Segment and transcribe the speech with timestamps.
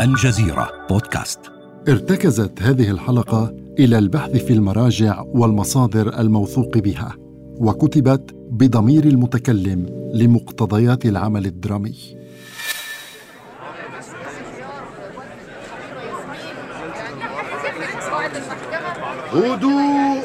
[0.00, 1.40] الجزيرة بودكاست.
[1.88, 7.14] ارتكزت هذه الحلقة إلى البحث في المراجع والمصادر الموثوق بها
[7.58, 11.94] وكتبت بضمير المتكلم لمقتضيات العمل الدرامي.
[19.32, 20.17] هدوء!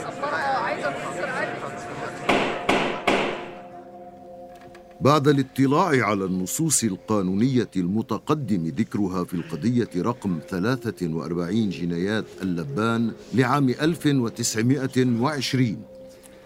[5.04, 15.78] بعد الاطلاع على النصوص القانونية المتقدم ذكرها في القضية رقم 43 جنايات اللبان لعام 1920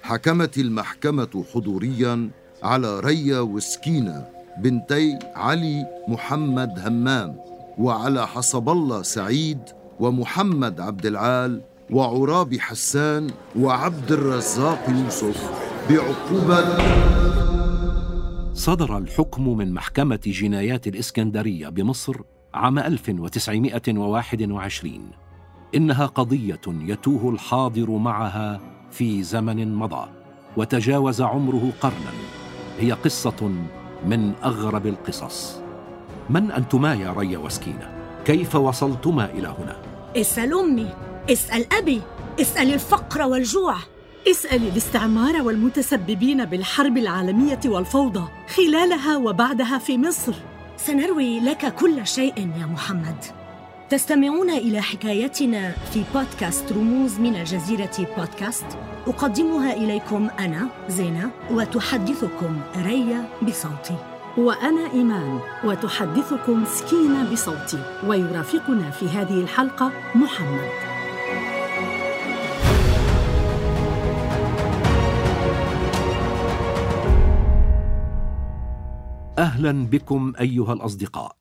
[0.01, 2.29] حكمت المحكمة حضوريا
[2.63, 4.25] على ريا وسكينة
[4.59, 7.35] بنتي علي محمد همام
[7.77, 9.59] وعلى حسب الله سعيد
[9.99, 13.29] ومحمد عبد العال وعرابي حسان
[13.59, 15.49] وعبد الرزاق يوسف
[15.89, 17.27] بعقوبة
[18.57, 22.15] صدر الحكم من محكمة جنايات الإسكندرية بمصر
[22.53, 25.11] عام 1921
[25.76, 30.09] إنها قضية يتوه الحاضر معها في زمن مضى
[30.57, 32.12] وتجاوز عمره قرنا
[32.79, 33.51] هي قصة
[34.05, 35.62] من أغرب القصص
[36.29, 37.89] من أنتما يا ريا وسكينة؟
[38.26, 39.82] كيف وصلتما إلى هنا؟
[40.15, 40.89] اسأل أمي
[41.29, 42.01] اسأل أبي
[42.41, 43.76] اسأل الفقر والجوع
[44.31, 50.33] اسأل الاستعمار والمتسببين بالحرب العالمية والفوضى خلالها وبعدها في مصر.
[50.77, 53.15] سنروي لك كل شيء يا محمد.
[53.89, 58.65] تستمعون إلى حكايتنا في بودكاست رموز من الجزيرة بودكاست.
[59.07, 63.95] أقدمها إليكم أنا زينة وتحدثكم ريا بصوتي.
[64.38, 68.00] وأنا إيمان وتحدثكم سكينة بصوتي.
[68.07, 70.97] ويرافقنا في هذه الحلقة محمد.
[79.38, 81.35] أهلا بكم أيها الأصدقاء.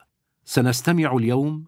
[0.44, 1.64] سنستمع اليوم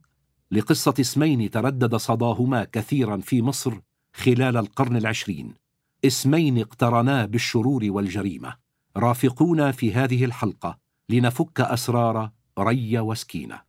[0.50, 3.72] لقصة اسمين تردد صداهما كثيرا في مصر
[4.14, 5.54] خلال القرن العشرين.
[6.04, 8.56] اسمين اقترنا بالشرور والجريمة.
[8.96, 13.67] رافقونا في هذه الحلقة لنفك أسرار ري وسكينة.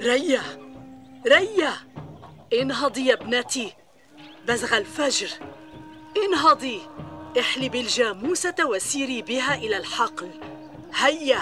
[0.00, 0.42] ريا
[1.26, 1.72] ريا.
[2.52, 3.72] انهضي يا ابنتي.
[4.48, 5.28] بزغ الفجر.
[6.26, 6.80] انهضي.
[7.40, 10.30] احلبي الجاموسة وسيري بها إلى الحقل.
[10.94, 11.40] هيا.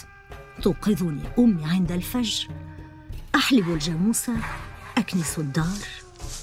[0.62, 2.48] توقظني أمي عند الفجر.
[3.34, 4.32] أحلب الجاموسة
[4.98, 5.78] أكنس الدار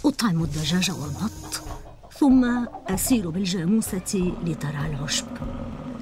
[0.06, 1.64] أطعم الدجاج والبط
[2.12, 5.28] ثم أسير بالجاموسة لترعى العشب.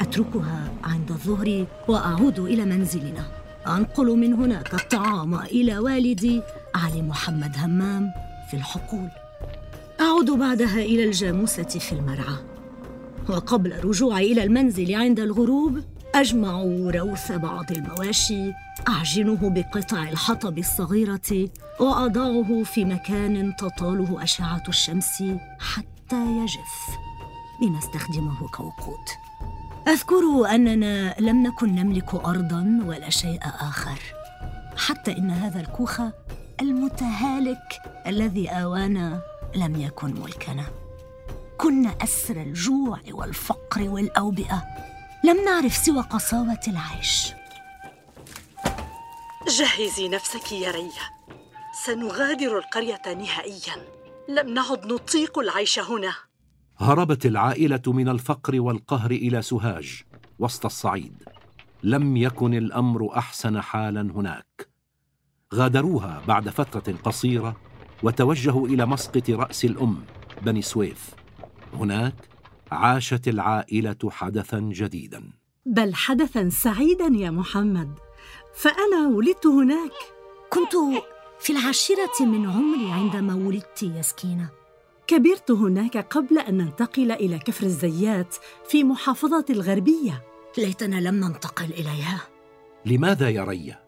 [0.01, 3.31] أتركها عند الظهر وأعود إلى منزلنا.
[3.67, 6.41] أنقل من هناك الطعام إلى والدي
[6.75, 8.11] علي محمد همام
[8.51, 9.09] في الحقول.
[10.01, 12.35] أعود بعدها إلى الجاموسة في المرعى.
[13.29, 15.83] وقبل رجوعي إلى المنزل عند الغروب
[16.15, 16.61] أجمع
[16.95, 18.51] روث بعض المواشي
[18.87, 25.23] أعجنه بقطع الحطب الصغيرة وأضعه في مكان تطاله أشعة الشمس
[25.59, 26.97] حتى يجف.
[27.61, 29.05] لنستخدمه كوقود
[29.87, 33.99] أذكر أننا لم نكن نملك أرضا ولا شيء آخر
[34.77, 36.01] حتى إن هذا الكوخ
[36.61, 39.21] المتهالك الذي آوانا
[39.55, 40.65] لم يكن ملكنا.
[41.57, 44.63] كنا أسر الجوع والفقر والأوبئة.
[45.23, 47.33] لم نعرف سوى قساوه العيش.
[49.47, 51.15] جهزي نفسك يا ريا.
[51.85, 53.75] سنغادر القرية نهائيا.
[54.29, 56.15] لم نعد نطيق العيش هنا.
[56.77, 60.03] هربت العائلة من الفقر والقهر إلى سوهاج
[60.39, 61.23] وسط الصعيد.
[61.83, 64.69] لم يكن الأمر أحسن حالا هناك.
[65.53, 67.55] غادروها بعد فترة قصيرة
[68.03, 69.97] وتوجهوا إلى مسقط رأس الأم
[70.41, 71.09] بني سويف.
[71.73, 72.15] هناك
[72.71, 75.23] عاشت العائلة حدثا جديدا.
[75.65, 77.89] بل حدثا سعيدا يا محمد.
[78.55, 79.91] فأنا ولدت هناك.
[80.49, 81.03] كنت
[81.39, 84.49] في العاشرة من عمري عندما ولدت يا سكينة.
[85.07, 88.35] كبرت هناك قبل أن ننتقل إلى كفر الزيات
[88.69, 90.23] في محافظه الغربية.
[90.57, 92.21] ليتنا لم ننتقل إليها.
[92.85, 93.79] لماذا يا ريا؟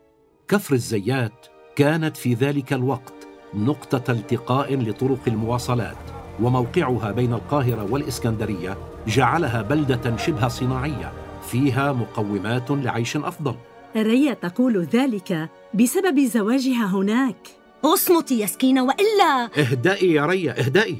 [0.47, 3.16] كفر الزيات كانت في ذلك الوقت.
[3.53, 5.97] نقطة التقاء لطرق المواصلات
[6.41, 8.77] وموقعها بين القاهرة والإسكندرية
[9.07, 11.11] جعلها بلدة شبه صناعية
[11.51, 13.55] فيها مقومات لعيش أفضل.
[13.95, 17.47] ريا تقول ذلك بسبب زواجها هناك.
[17.85, 19.49] اصمتي يا سكينة وإلا.
[19.57, 20.97] اهدئي يا ريا اهدئي.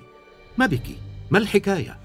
[0.58, 0.88] ما بك؟
[1.32, 1.98] ما الحكاية؟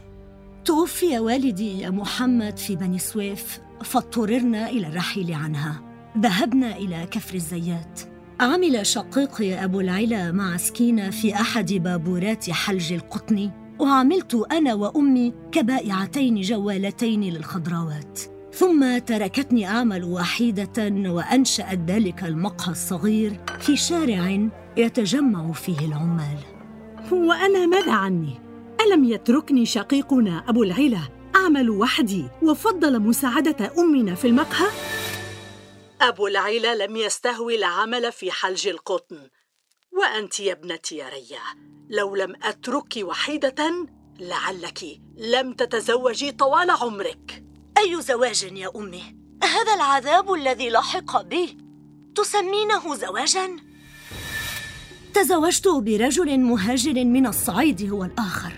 [0.65, 5.83] توفي والدي يا محمد في بني سويف فاضطررنا إلى الرحيل عنها.
[6.19, 8.12] ذهبنا إلى كفر الزيات.
[8.41, 16.41] عمل شقيقي أبو العلا مع سكينة في أحد بابورات حلج القطن وعملت أنا وأمي كبائعتين
[16.41, 18.21] جوالتين للخضروات
[18.53, 26.39] ثم تركتني أعمل وحيدة وأنشأت ذلك المقهى الصغير في شارع يتجمع فيه العمال
[27.13, 28.41] وأنا ماذا عني؟
[28.87, 31.01] ألم يتركني شقيقنا أبو العلا
[31.37, 34.67] أعمل وحدي وفضل مساعدة أمنا في المقهى؟
[36.03, 39.29] أبو العلا لم يستهوي العمل في حلج القطن
[39.93, 41.41] وأنت يا ابنتي يا ريا
[41.89, 43.87] لو لم أتركك وحيدة
[44.21, 47.45] لعلك لم تتزوجي طوال عمرك
[47.79, 51.59] أي زواج يا أمي؟ هذا العذاب الذي لحق بي
[52.15, 53.57] تسمينه زواجا؟
[55.15, 58.53] تزوجت برجل مهاجر من الصعيد هو الآخر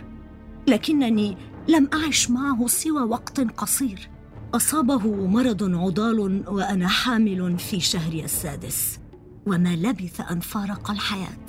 [0.66, 1.36] لكنني
[1.68, 4.13] لم أعش معه سوى وقت قصير
[4.54, 8.98] أصابه مرض عضال وأنا حامل في شهري السادس
[9.46, 11.46] وما لبث أن فارق الحياة.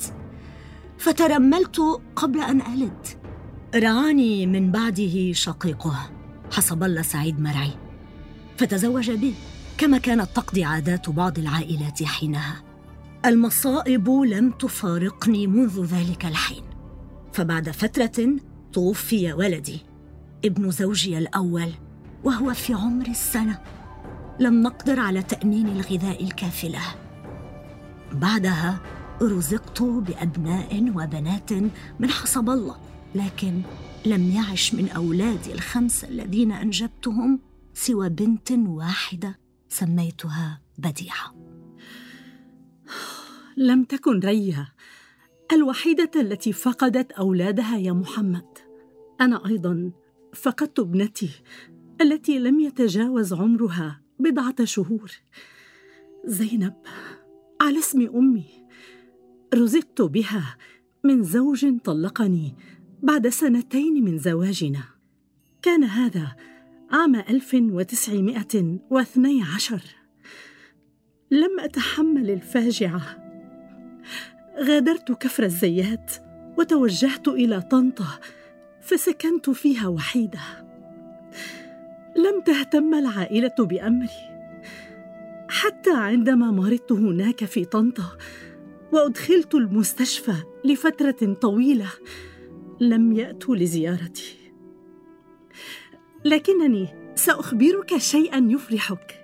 [0.98, 1.82] فترملت
[2.16, 3.08] قبل أن ألد.
[3.76, 6.12] رعاني من بعده شقيقه
[6.52, 7.72] حسب الله سعيد مرعي.
[8.58, 9.34] فتزوج بي
[9.78, 12.64] كما كانت تقضي عادات بعض العائلات حينها.
[13.26, 16.64] المصائب لم تفارقني منذ ذلك الحين.
[17.34, 18.36] فبعد فترة
[18.74, 19.80] توفي ولدي
[20.46, 21.72] ابن زوجي الأول.
[22.24, 23.60] وهو في عمر السنة.
[24.40, 26.96] لم نقدر على تامين الغذاء الكافي له
[28.12, 28.80] بعدها
[29.22, 31.54] رزقت بأبناء وبنات
[32.00, 32.78] من حسب الله
[33.16, 33.62] لكن
[34.06, 37.40] لم يعش من أولادي الخمسه الذين أنجبتهم
[37.74, 39.40] سوى بنت واحدة
[39.70, 41.36] سميتها بديعة.
[43.58, 44.68] لم تكن ريا
[45.52, 48.58] الوحيدة التي فقدت أولادها يا محمد.
[49.22, 49.92] أنا أيضا
[50.34, 51.30] فقدت ابنتي.
[52.02, 55.12] التي لم يتجاوز عمرها بضعة شهور.
[56.26, 56.74] زينب
[57.62, 58.46] على اسم أمي
[59.54, 60.58] رزقت بها
[61.04, 62.54] من زوج طلقني
[63.04, 64.84] بعد سنتين من زواجنا.
[65.62, 66.36] كان هذا
[66.92, 69.82] عام 1912
[71.32, 73.26] لم أتحمل الفاجعة.
[74.60, 76.12] غادرت كفر الزيات
[76.58, 78.20] وتوجهت إلى طنطا
[78.82, 80.65] فسكنت فيها وحيدة.
[82.16, 84.10] لم تهتم العائلة بأمري.
[85.50, 88.18] حتى عندما مرضت هناك في طنطا
[88.92, 90.36] وأدخلت المستشفى
[90.66, 91.90] لفترة طويلة
[92.80, 94.36] لم ياتوا لزيارتي.
[96.26, 99.22] لكنني سأخبرك شيئا يفرحك.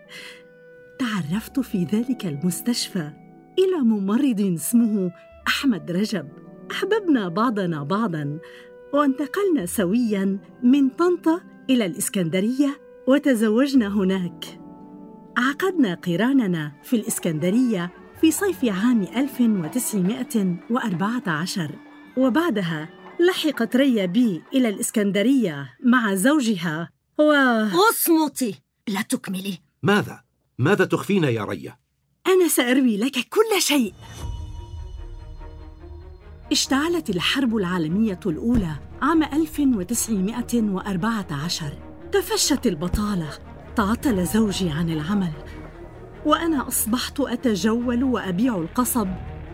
[1.00, 3.12] تعرفت في ذلك المستشفى
[3.60, 5.12] إلى ممرض اسمه
[5.48, 6.28] أحمد رجب.
[6.72, 8.40] أحببنا بعضنا بعضا
[8.94, 14.60] وانتقلنا سويا من طنطا إلى الإسكندرية وتزوجنا هناك.
[15.38, 17.92] عقدنا قراننا في الإسكندرية
[18.22, 21.72] في صيف عام 1914
[22.18, 22.90] وبعدها
[23.20, 27.32] لحقت ريا بي إلى الإسكندرية مع زوجها و...
[27.92, 28.56] أصمتي!
[28.88, 29.58] لا تكملي.
[29.84, 30.22] ماذا؟
[30.58, 31.78] ماذا تخفين يا ريا؟
[32.28, 33.94] أنا سأروي لك كل شيء.
[36.52, 41.66] اشتعلت الحرب العالمية الأولى عام 1914
[42.12, 43.30] تفشت البطالة
[43.76, 45.32] تعطل زوجي عن العمل.
[46.26, 49.08] وأنا أصبحت أتجول وأبيع القصب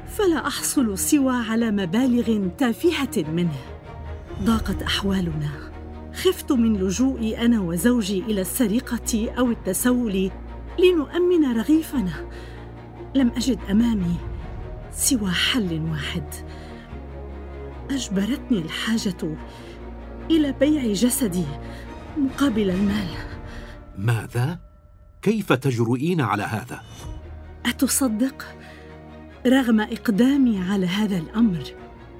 [0.07, 3.57] فلا أحصل سوى على مبالغ تافهة منه.
[4.43, 5.49] ضاقت أحوالنا.
[6.13, 10.31] خفت من لجوئي أنا وزوجي إلى السرقة أو التسول
[10.79, 12.13] لنؤمن رغيفنا.
[13.15, 14.15] لم أجد أمامي
[14.91, 16.23] سوى حل واحد.
[17.91, 19.37] أجبرتني الحاجة
[20.31, 21.45] إلى بيع جسدي
[22.17, 23.07] مقابل المال.
[23.97, 24.59] ماذا؟
[25.21, 26.81] كيف تجرؤين على هذا؟
[27.65, 28.45] أتصدق
[29.47, 31.63] رغم إقدامي على هذا الأمر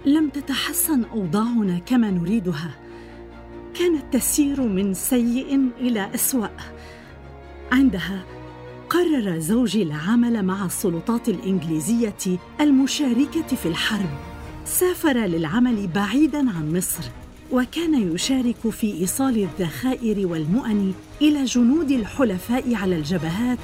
[0.05, 2.71] لم تتحسن أوضاعنا كما نريدها.
[3.74, 6.47] كانت تسير من سيء إلى أسوأ.
[7.71, 8.24] عندها
[8.89, 14.37] قرر زوجي العمل مع السلطات الإنجليزية المشاركة في الحرب.
[14.67, 17.03] سافر للعمل بعيدا عن مصر
[17.51, 23.59] وكان يشارك في إيصال الذخائر والمؤن إلى جنود الحلفاء على الجبهات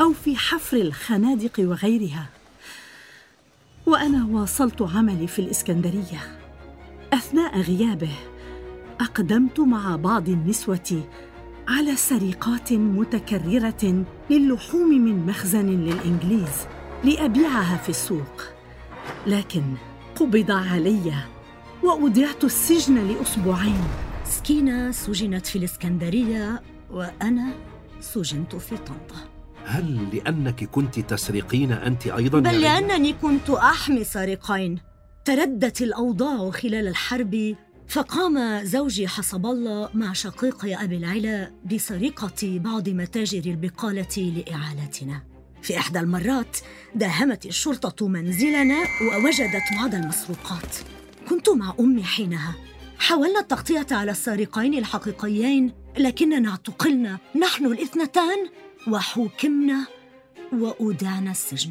[0.00, 2.26] أو في حفر الخنادق وغيرها.
[3.86, 6.38] وأنا واصلت عملي في الإسكندرية.
[7.12, 8.12] أثناء غيابه
[9.00, 11.02] أقدمت مع بعض النسوة
[11.68, 16.66] على سرقات متكررة للحوم من مخزن للإنجليز
[17.04, 18.42] لأبيعها في السوق.
[19.26, 19.62] لكن
[20.16, 21.12] قبض علي
[21.82, 23.84] واودعت السجن لأسبوعين.
[24.24, 27.52] سكينة سجنت في الإسكندرية وأنا
[28.00, 29.16] سجنت في طنطا.
[29.64, 34.78] هل لأنك كنت تسرقين أنت أيضا بل؟ لأنني كنت أحمي سارقين
[35.24, 37.56] تردت الأوضاع خلال الحرب
[37.88, 45.31] فقام زوجي حسب الله مع شقيقي أبي العلا بسرقة بعض متاجر البقالة لإعالتنا.
[45.62, 46.56] في إحدى المرات
[46.94, 50.76] داهمت الشرطة منزلنا ووجدت بعض المسروقات.
[51.28, 52.54] كنت مع أمي حينها.
[52.98, 57.18] حاولنا التغطية على السارقين الحقيقيين لكننا اعتقلنا.
[57.40, 58.48] نحن الاثنتان
[58.88, 59.86] وحوكمنا
[60.52, 61.70] وأودعنا السجن.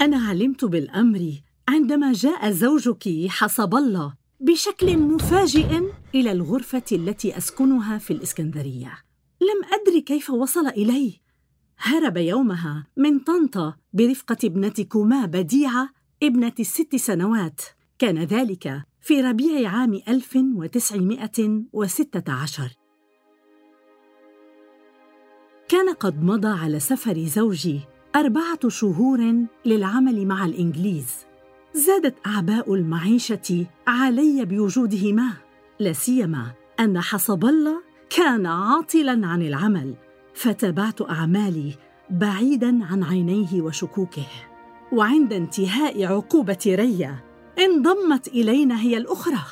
[0.00, 1.32] أنا علمت بالأمر
[1.68, 5.80] عندما جاء زوجك حسب الله بشكل مفاجئ
[6.14, 8.98] إلى الغرفة التي أسكنها في الإسكندرية.
[9.40, 11.20] لم أدري كيف وصل الي
[11.78, 15.88] هرب يومها من طنطا برفقة ابنتكما بديعه
[16.22, 17.60] ابنة الست سنوات.
[17.98, 22.70] كان ذلك في ربيع عام 1916
[25.68, 27.80] كان قد مضى على سفر زوجي
[28.16, 31.06] أربعة شهور للعمل مع الإنجليز.
[31.74, 35.32] زادت أعباء المعيشة علي بوجودهما
[35.80, 39.94] لا سيما أن حسب الله كان عاطلا عن العمل.
[40.36, 41.74] فتابعت أعمالي
[42.10, 44.26] بعيدا عن عينيه وشكوكه.
[44.92, 47.14] وعند انتهاء عقوبة ريا
[47.58, 49.42] انضمت إلينا هي الأخرى.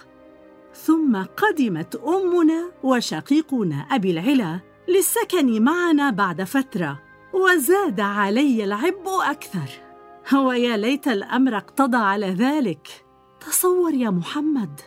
[0.74, 7.00] ثم قدمت أمنا وشقيقنا أبي العلا للسكن معنا بعد فترة
[7.34, 9.70] وزاد علي العبء أكثر.
[10.38, 13.04] ويا ليت الأمر اقتضى على ذلك.
[13.40, 14.80] تصور يا محمد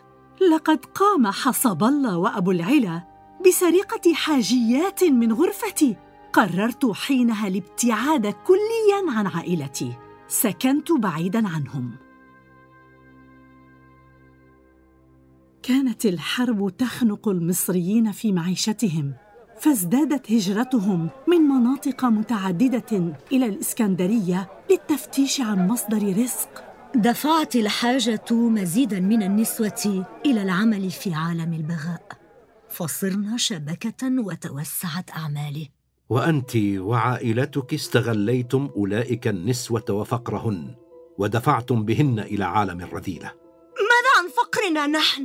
[0.51, 3.06] لقد قام حسب الله وأبو العلا
[3.45, 5.95] بسرقة حاجيات من غرفتي.
[6.33, 9.93] قررت حينها الابتعاد كليا عن عائلتي.
[10.27, 11.91] سكنت بعيدا عنهم.
[15.63, 19.13] كانت الحرب تخنق المصريين في معيشتهم
[19.59, 26.63] فازدادت هجرتهم من مناطق متعددة إلى الإسكندرية للتفتيش عن مصدر رزق.
[26.95, 32.16] دفعت الحاجة مزيدا من النسوة إلى العمل في عالم البغاء.
[32.69, 35.71] فصرنا شبكة وتوسعت أعمالي
[36.09, 40.75] وأنت وعائلتك استغليتم أولئك النسوة وفقرهن
[41.17, 43.31] ودفعتم بهن إلى عالم الرذيلة
[43.77, 45.21] ماذا عن فقرنا نحن؟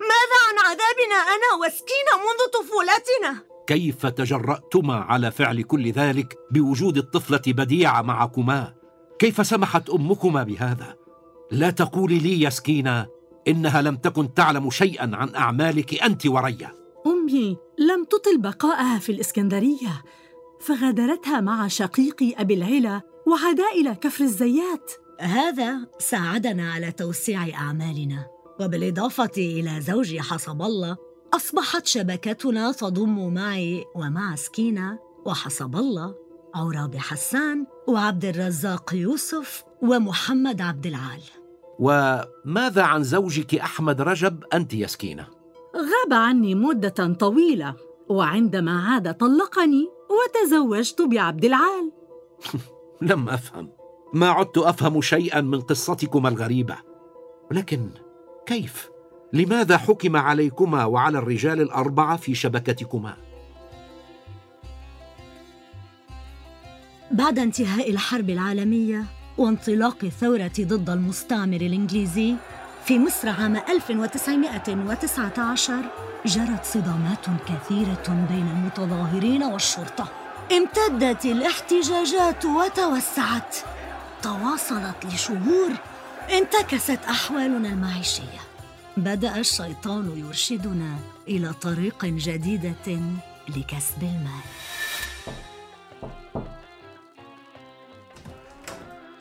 [0.00, 7.42] ماذا عن عذابنا أنا وسكينة منذ طفولتنا؟ كيف تجرأتما على فعل كل ذلك بوجود الطفلة
[7.46, 8.74] بديعة معكما؟
[9.18, 10.96] كيف سمحت أمكما بهذا؟
[11.50, 13.06] لا تقولي لي يا سكينة
[13.48, 16.74] إنها لم تكن تعلم شيئا عن أعمالك أنت وريا.
[17.06, 20.02] أمي لم تطل بقاءها في الإسكندرية
[20.60, 24.92] فغادرتها مع شقيقي أبي العلا وعدا إلى كفر الزيات.
[25.20, 28.26] هذا ساعدنا على توسيع أعمالنا
[28.60, 30.96] وبالإضافة إلى زوجي حسب الله
[31.34, 36.14] أصبحت شبكتنا تضم معي ومع سكينة وحسب الله
[36.54, 41.22] عرابي حسان وعبد الرزاق يوسف ومحمد عبد العال.
[41.78, 45.26] وماذا عن زوجك أحمد رجب أنت يا سكينة؟
[45.76, 47.74] غاب عني مدة طويلة
[48.08, 51.92] وعندما عاد طلقني وتزوجت بعبد العال
[53.10, 53.70] لم أفهم
[54.14, 56.76] ما عدت أفهم شيئا من قصتكما الغريبة
[57.50, 57.90] ولكن
[58.46, 58.90] كيف؟
[59.32, 63.16] لماذا حكم عليكما وعلى الرجال الأربعة في شبكتكما؟
[67.10, 69.04] بعد انتهاء الحرب العالمية
[69.38, 72.34] وانطلاق الثورة ضد المستعمر الإنجليزي
[72.84, 75.82] في مصر عام 1919
[76.26, 80.08] جرت صدامات كثيرة بين المتظاهرين والشرطة.
[80.52, 83.56] امتدت الاحتجاجات وتوسعت.
[84.22, 85.70] تواصلت لشهور.
[86.32, 88.40] انتكست أحوالنا المعيشية.
[88.96, 90.96] بدأ الشيطان يرشدنا
[91.28, 93.00] إلى طريق جديدة
[93.48, 94.44] لكسب المال.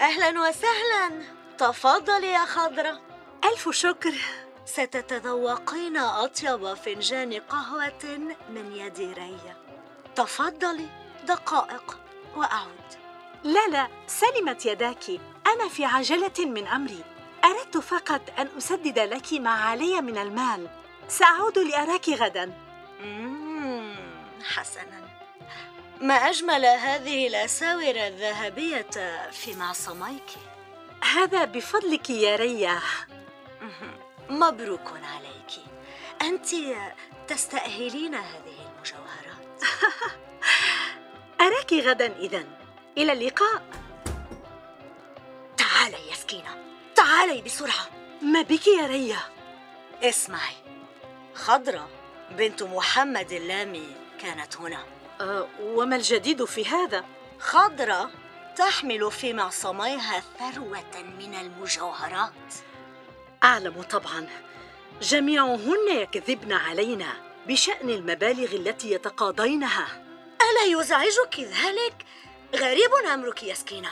[0.04, 1.24] أهلا وسهلا.
[1.58, 3.02] تفضلي يا خضرة.
[3.44, 4.14] ألف شكر.
[4.66, 8.18] ستتذوقين أطيب فنجان قهوة
[8.50, 9.58] من يد ريا
[10.16, 10.90] تفضلي
[11.24, 12.00] دقائق
[12.36, 12.90] وأعود.
[13.44, 15.10] لا لا سلمت يداك.
[15.48, 17.04] أنا في عجلة من أمري.
[17.46, 20.68] أردت فقط أن أسدد لك ما علي من المال.
[21.08, 22.54] سأعود لأراك غدا.
[23.00, 23.96] مم،
[24.44, 25.13] حسنا.
[26.04, 30.24] ما أجمل هذه الأساور الذهبية في معصميك
[31.14, 32.80] هذا بفضلك يا ريا
[34.30, 35.66] مبروك عليك.
[36.22, 36.48] أنت
[37.28, 39.64] تستأهلين هذه المجوهرات.
[41.42, 42.44] أراك غدا إذا
[42.98, 43.64] إلى اللقاء.
[45.58, 46.64] تعالي يا سكينة.
[46.96, 47.90] تعالي بسرعة.
[48.22, 49.20] ما بك يا ريا
[50.04, 50.56] اسمعي.
[51.34, 51.90] خضرة
[52.32, 55.03] بنت محمد اللامي كانت هنا.
[55.24, 57.04] أه وما الجديد في هذا؟
[57.40, 58.12] خضرة
[58.56, 62.54] تحمل في معصميها ثروة من المجوهرات
[63.44, 64.28] أعلم طبعا
[65.02, 67.14] جميعهن يكذبن علينا
[67.48, 70.04] بشأن المبالغ التي يتقاضينها
[70.42, 72.06] ألا يزعجك ذلك؟
[72.56, 73.90] غريب أمرك يا سكينة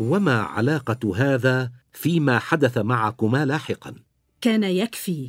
[0.00, 3.94] وما علاقة هذا فيما حدث معكما لاحقا؟
[4.40, 5.28] كان يكفي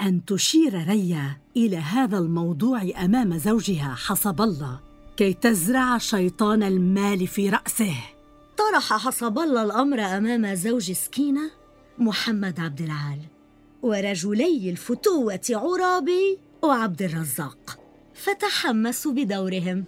[0.00, 4.80] أن تشير ريا إلى هذا الموضوع أمام زوجها حسب الله
[5.16, 7.94] كي تزرع شيطان المال في رأسه.
[8.58, 11.50] طرح حسب الله الأمر أمام زوج سكينة
[11.98, 13.18] محمد عبد العال
[13.82, 17.78] ورجلي الفتوة عرابي وعبد الرزاق
[18.14, 19.84] فتحمسوا بدورهم.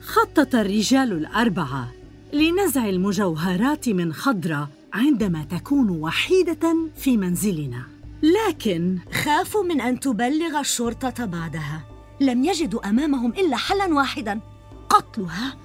[0.00, 1.92] خطط الرجال الأربعة
[2.32, 7.97] لنزع المجوهرات من خضرة عندما تكون وحيدة في منزلنا.
[8.22, 11.84] لكن خافوا من أن تبلغ الشرطة بعدها.
[12.20, 14.40] لم يجدوا أمامهم إلا حلا واحدا
[14.88, 15.56] قتلها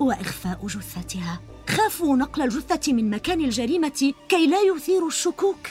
[0.00, 1.40] وإخفاء جثتها.
[1.68, 5.68] خافوا نقل الجثة من مكان الجريمة كي لا يثيروا الشكوك.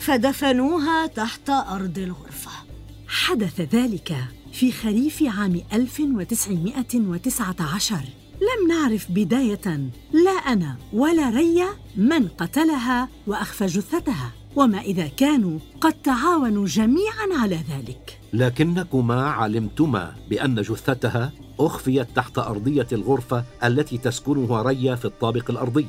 [0.00, 2.50] فدفنوها تحت أرض الغرفة.
[3.08, 4.16] حدث ذلك
[4.52, 7.96] في خريف عام 1919
[8.40, 14.32] لم نعرف بداية لا أنا ولا ريا من قتلها وأخفى جثتها.
[14.56, 18.20] وما إذا كانوا قد تعاونوا جميعا على ذلك.
[18.32, 25.86] لكنكما علمتما بأن جثتها أخفيت تحت أرضية الغرفة التي تسكنها ريا في الطابق الأرضي.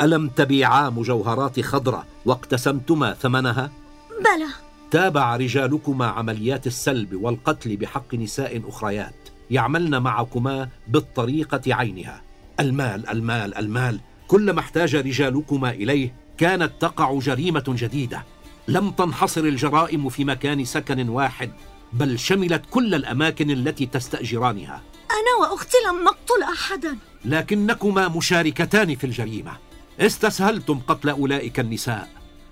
[0.00, 3.70] ألم تبيعا مجوهرات خضرة واقتسمتما ثمنها؟
[4.10, 4.46] بلى.
[4.90, 9.14] تابع رجالكما عمليات السلب والقتل بحق نساء أخريات.
[9.50, 12.22] يعملن معكما بالطريقة عينها.
[12.60, 14.00] المال المال المال.
[14.28, 18.24] كلما احتاج رجالكما إليه كانت تقع جريمة جديدة.
[18.68, 21.50] لم تنحصر الجرائم في مكان سكن واحد
[21.92, 24.82] بل شملت كل الأماكن التي تستأجرانها.
[25.10, 26.96] أنا وأختي لم نقتل أحدا.
[27.24, 29.52] لكنكما مشاركتان في الجريمة.
[30.00, 32.08] استسهلتم قتل أولئك النساء.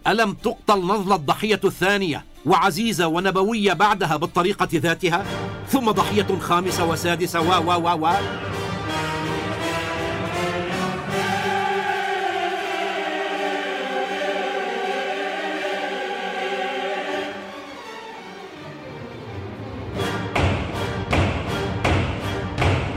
[0.07, 5.25] ألم تقتل نضل الضحية الثانية وعزيزة ونبوية بعدها بالطريقة ذاتها؟
[5.69, 8.15] ثم ضحية خامسة وسادسة و و و و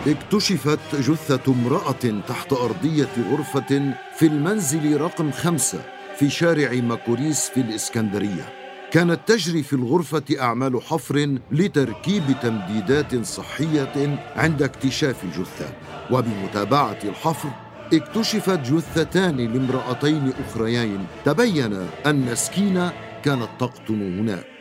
[0.07, 5.81] اكتشفت جثة امرأة تحت أرضية غرفة في المنزل رقم خمسة
[6.19, 8.53] في شارع ماكوريس في الإسكندرية.
[8.91, 15.69] كانت تجري في الغرفة أعمال حفر لتركيب تمديدات صحية عند اكتشاف الجثة.
[16.11, 17.49] وبمتابعة الحفر
[17.93, 21.05] اكتشفت جثتان لامرأتين أخريين.
[21.25, 22.93] تبين أن سكينة
[23.23, 24.56] كانت تقطن هناك.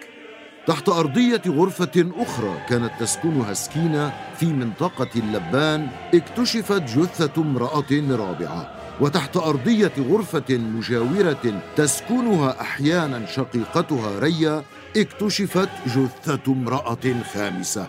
[0.66, 8.74] تحت أرضية غرفة أخرى كانت تسكنها سكينة في منطقة اللبان اكتشفت جثة امرأة رابعة.
[9.00, 14.62] وتحت أرضية غرفة مجاورة تسكنها أحيانا شقيقتها ريا
[14.96, 17.88] اكتشفت جثة امرأة خامسة.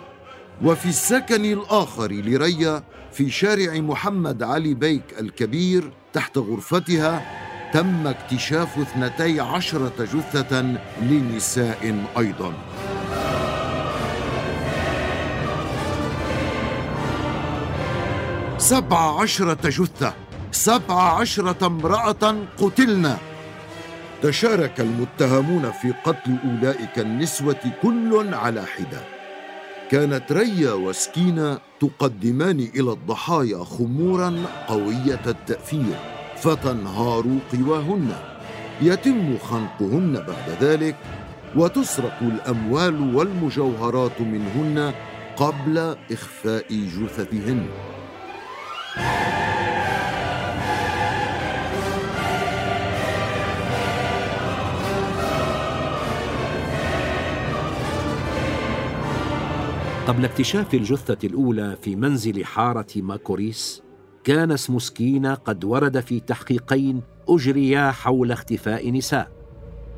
[0.63, 9.39] وفي السكن الآخر لريا في شارع محمد علي بيك الكبير تحت غرفتها تم اكتشاف اثنتي
[9.39, 12.53] عشرة جثة لنساء أيضا.
[18.57, 20.13] سبع عشرة جثة.
[20.51, 23.17] سبع عشرة امرأة قتلنا.
[24.23, 29.01] تشارك المتهمون في قتل أولئك النسوة كل على حدة.
[29.91, 36.16] كانت ريا وسكينة تقدمان إلى الضحايا خمورا قوية التأثير.
[36.41, 38.09] فتنهار قواهن.
[38.81, 40.95] يتم خنقهن بعد ذلك
[41.55, 44.93] وتسرق الأموال والمجوهرات منهن
[45.37, 47.65] قبل إخفاء جثثهن.
[60.07, 63.86] قبل اكتشاف الجثة الأولى في منزل حارة ماكوريس
[64.27, 69.31] كان اسم سكينة قد ورد في تحقيقين أجريا حول اختفاء نساء.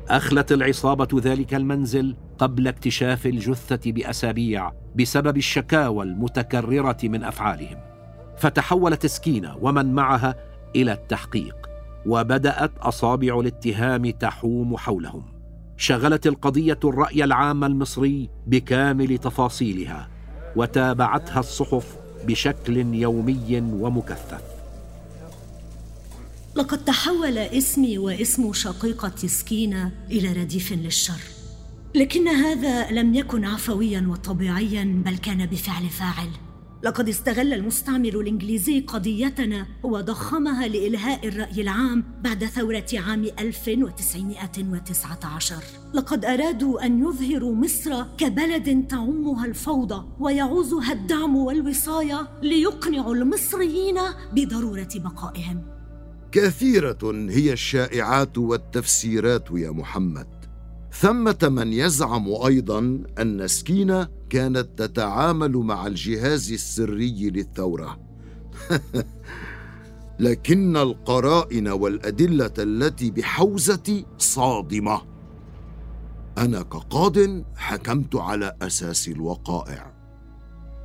[0.08, 7.78] أخلت العصابة ذلك المنزل قبل اكتشاف الجثة بأسابيع بسبب الشكاوى المتكررة من أفعالهم.
[8.36, 10.34] فتحولت سكينة ومن معها
[10.76, 11.70] إلى التحقيق
[12.06, 15.22] وبدأت أصابع الاتهام تحوم حولهم.
[15.76, 20.08] شغلت القضية الرأي العام المصري بكامل تفاصيلها
[20.56, 24.42] وتابعتها الصحف بشكل يومي ومكثف.
[26.54, 31.20] لقد تحول اسمي واسم شقيقة سكينة إلى رديف للشر.
[31.94, 36.28] لكن هذا لم يكن عفويا وطبيعيا بل كان بفعل فاعل.
[36.82, 45.56] لقد استغل المستعمر الإنجليزي قضيتنا وضخمها لإلهاء الرأي العام بعد ثورة عام 1919
[45.94, 53.98] لقد أرادوا أن يظهروا مصر كبلد تعمها الفوضى ويعوزها الدعم والوصاية ليقنعوا المصريين
[54.32, 55.62] بضرورة بقائهم.
[56.32, 56.98] كثيرة
[57.30, 60.39] هي الشائعات والتفسيرات يا محمد.
[60.92, 68.00] ثمة من يزعم أيضا أن سكينة كانت تتعامل مع الجهاز السري للثورة.
[70.20, 75.02] لكن القرائن والأدلة التي بحوزتي صادمة.
[76.38, 77.16] أنا كقاض
[77.56, 79.94] حكمت على أساس الوقائع.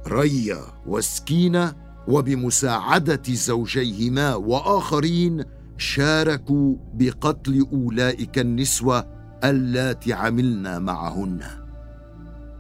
[0.08, 1.76] ريا وسكينة
[2.08, 5.44] وبمساعدة زوجيهما وآخرين
[5.78, 11.40] شاركوا بقتل أولئك النسوة اللاتي عملنا معهن.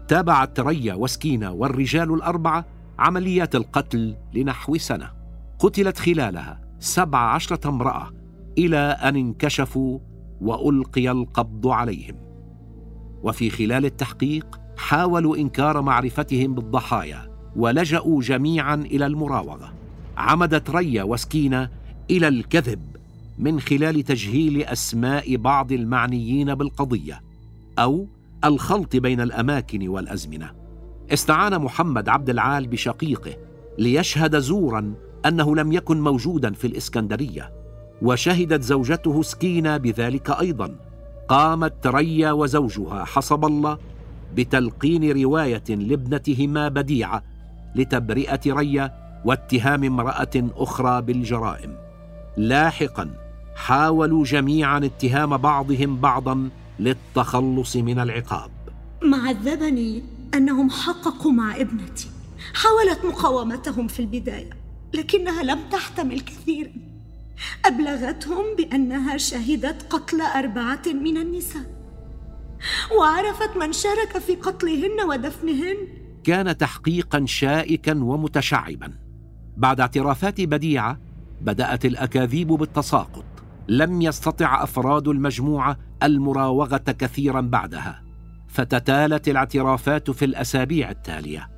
[0.07, 2.65] تابعت ريا وسكينة والرجال الأربعة
[2.99, 5.11] عمليات القتل لنحو سنة.
[5.59, 8.11] قتلت خلالها سبع عشرة امرأة
[8.57, 9.99] إلى أن انكشفوا
[10.41, 12.15] وألقي القبض عليهم.
[13.23, 19.73] وفي خلال التحقيق حاولوا إنكار معرفتهم بالضحايا ولجأوا جميعا إلى المراوغة.
[20.17, 21.69] عمدت ريا وسكينة
[22.11, 22.94] إلى الكذب.
[23.37, 27.21] من خلال تجهيل أسماء بعض المعنيين بالقضية
[27.79, 28.07] أو
[28.45, 30.51] الخلط بين الأماكن والأزمنة.
[31.13, 33.37] استعان محمد عبد العال بشقيقه
[33.77, 34.93] ليشهد زورا
[35.25, 37.51] أنه لم يكن موجودا في الإسكندرية
[38.01, 40.75] وشهدت زوجته سكينة بذلك أيضا.
[41.27, 43.77] قامت ريا وزوجها حسب الله
[44.35, 47.23] بتلقين رواية لابنتهما بديعة
[47.75, 48.93] لتبرئة ريا
[49.25, 51.75] واتهام امرأة أخرى بالجرائم.
[52.37, 53.24] لاحقا
[53.55, 58.51] حاولوا جميعا اتهام بعضهم بعضا للتخلص من العقاب.
[59.03, 62.09] ما عذبني أنهم حققوا مع ابنتي.
[62.53, 64.49] حاولت مقاومتهم في البداية
[64.93, 66.71] لكنها لم تحتمل كثيرا.
[67.65, 71.75] أبلغتهم بأنها شهدت قتل أربعة من النساء.
[72.99, 75.77] وعرفت من شارك في قتلهن ودفنهن.
[76.23, 78.93] كان تحقيقا شائكا ومتشعبا.
[79.57, 80.99] بعد اعترافات بديعة
[81.41, 83.25] بدأت الأكاذيب بالتساقط.
[83.67, 88.01] لم يستطع أفراد المجموعه المراوغة كثيرا بعدها
[88.47, 91.49] فتتالت الاعترافات في الأسابيع التالية.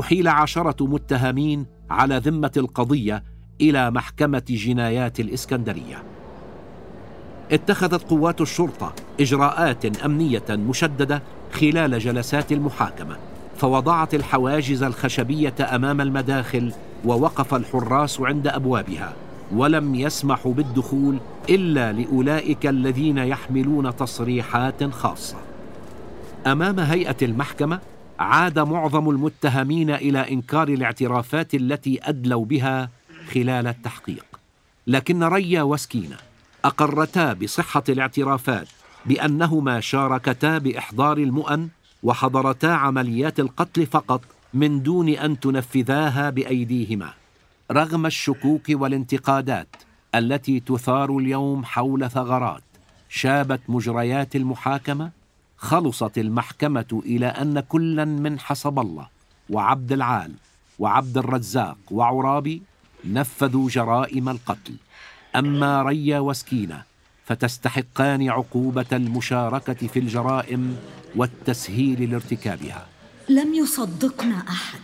[0.00, 3.24] أحيل عشرة متهمين على ذمة القضية
[3.60, 6.02] إلى محكمة جنايات الإسكندرية.
[7.52, 13.16] اتخذت قوات الشرطة إجراءات أمنية مشددة خلال جلسات المحاكمة
[13.56, 16.72] فوضعت الحواجز الخشبية أمام المداخل
[17.04, 19.12] ووقف الحراس عند أبوابها.
[19.52, 21.18] ولم يسمحوا بالدخول
[21.50, 25.36] إلا لأولئك الذين يحملون تصريحات خاصة.
[26.46, 27.80] أمام هيئة المحكمة
[28.18, 32.90] عاد معظم المتهمين إلى إنكار الاعترافات التي أدلوا بها
[33.34, 34.24] خلال التحقيق.
[34.86, 36.16] لكن ريا وسكينة
[36.64, 38.68] أقرتا بصحة الاعترافات
[39.06, 41.68] بأنهما شاركتا بإحضار المؤن
[42.02, 44.20] وحضرتا عمليات القتل فقط
[44.54, 47.12] من دون أن تنفذاها بأيديهما.
[47.70, 49.68] رغم الشكوك والانتقادات
[50.14, 52.62] التي تثار اليوم حول ثغرات
[53.08, 55.10] شابت مجريات المحاكمة
[55.56, 59.08] خلصت المحكمة إلى أن كلا من حسب الله
[59.50, 60.32] وعبد العال
[60.78, 62.62] وعبد الرزاق وعرابي
[63.04, 64.74] نفذوا جرائم القتل.
[65.36, 66.82] أما ريا وسكينة
[67.26, 70.76] فتستحقان عقوبة المشاركة في الجرائم
[71.16, 72.86] والتسهيل لارتكابها.
[73.28, 74.80] لم يصدقنا أحد.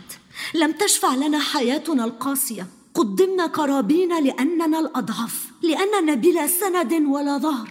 [0.53, 2.67] لم تشفع لنا حياتنا القاسية.
[2.93, 7.69] قدمنا قرابين لأننا الأضعف لأننا بلا سند ولا ظهر.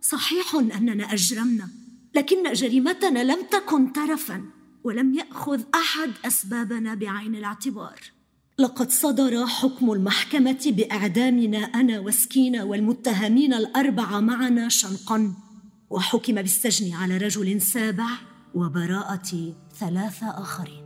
[0.00, 1.68] صحيح أننا أجرمنا
[2.14, 4.44] لكن جريمتنا لم تكن ترفا
[4.84, 8.00] ولم يأخذ أحد أسبابنا بعين الاعتبار.
[8.58, 15.34] لقد صدر حكم المحكمة بإعدامنا أنا وسكينة والمتهمين الأربعة معنا شنقا
[15.90, 18.08] وحكم بالسجن على رجل سابع
[18.54, 20.83] وبراءة ثلاثة آخرين.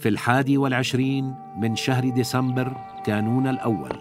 [0.00, 3.92] في الحادي والعشرين من شهر ديسمبر كانون الأول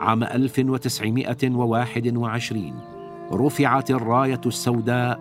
[0.00, 2.74] عام 1921
[3.32, 5.20] رفعت الراية السوداء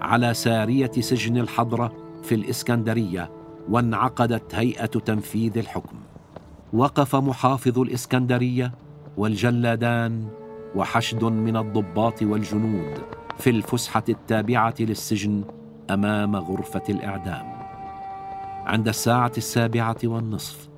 [0.00, 1.92] على سارية سجن الحضرة
[2.22, 3.30] في الإسكندرية
[3.68, 5.96] وانعقدت هيئة تنفيذ الحكم.
[6.72, 8.72] وقف محافظ الإسكندرية
[9.16, 10.28] والجلادان
[10.76, 12.98] وحشد من الضباط والجنود
[13.38, 15.44] في الفسحة التابعة للسجن
[15.90, 17.53] أمام غرفة الإعدام.
[18.66, 20.68] عند الساعة السابعة والنصف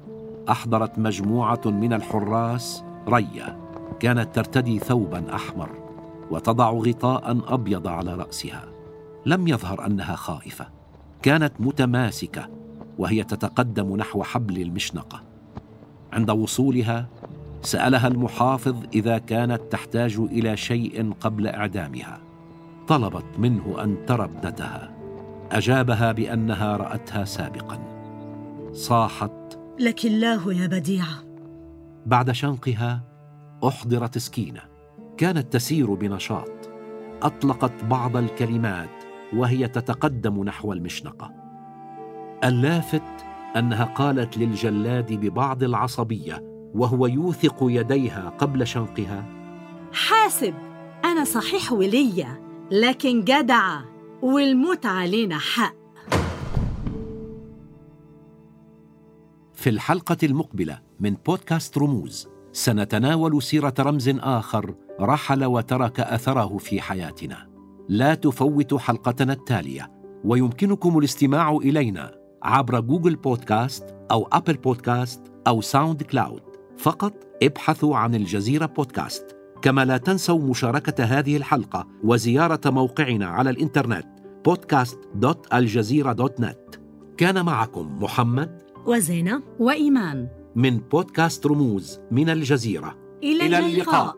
[0.49, 3.59] أحضرت مجموعة من الحراس رية
[4.01, 5.68] كانت ترتدي ثوبا أحمر
[6.31, 8.64] وتضع غطاء أبيض على رأسها.
[9.27, 10.66] لم يظهر أنها خائفة.
[11.22, 12.49] كانت متماسكة
[12.99, 15.22] وهي تتقدم نحو حبل المشنقة.
[16.12, 17.09] عند وصولها
[17.62, 22.18] سألها المحافظ إذا كانت تحتاج إلى شيء قبل إعدامها.
[22.88, 24.96] طلبت منه أن ترى ابنتها.
[25.53, 27.79] أجابها بأنها رأتها سابقا.
[28.73, 29.59] صاحت.
[29.79, 31.25] لك الله يا بديعه
[32.07, 33.03] بعد شنقها
[33.65, 34.61] أحضرت سكينة.
[35.17, 36.71] كانت تسير بنشاط.
[37.23, 41.31] أطلقت بعض الكلمات وهي تتقدم نحو المشنقة.
[42.45, 46.43] اللافت أنها قالت للجلاد ببعض العصبية
[46.75, 49.25] وهو يوثق يديها قبل شنقها
[49.93, 50.55] حاسب
[51.05, 55.74] أنا صحيح وليه لكن جدعه والموت علينا حق.
[59.55, 67.48] في الحلقة المقبلة من بودكاست رموز سنتناول سيرة رمز آخر رحل وترك أثره في حياتنا.
[67.88, 69.92] لا تفوتوا حلقتنا التالية
[70.24, 76.42] ويمكنكم الاستماع إلينا عبر Google Podcast أو Apple Podcast أو SoundCloud.
[76.79, 79.36] فقط ابحثوا عن الجزيرة بودكاست.
[79.62, 84.07] كما لا تنسوا مشاركة هذه الحلقة وزيارة موقعنا على الإنترنت
[84.49, 86.79] podcast.aljazeera.net
[87.16, 90.29] كان معكم محمد وزينة وإيمان.
[90.57, 92.97] من بودكاست رموز من الجزيرة.
[93.23, 94.16] إلى, إلى اللقاء, اللقاء.